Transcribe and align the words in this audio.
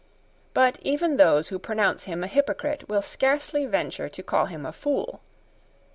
But 0.55 0.79
even 0.81 1.17
those 1.17 1.49
who 1.49 1.59
pronounce 1.59 2.05
him 2.05 2.23
a 2.23 2.27
hypocrite 2.27 2.89
will 2.89 3.03
scarcely 3.03 3.67
venture 3.67 4.09
to 4.09 4.23
call 4.23 4.47
him 4.47 4.65
a 4.65 4.73
fool. 4.73 5.21